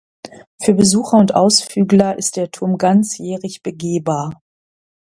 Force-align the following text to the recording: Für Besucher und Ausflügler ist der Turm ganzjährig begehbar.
Für 0.63 0.73
Besucher 0.73 1.17
und 1.19 1.35
Ausflügler 1.35 2.17
ist 2.17 2.35
der 2.35 2.49
Turm 2.49 2.79
ganzjährig 2.79 3.61
begehbar. 3.61 4.31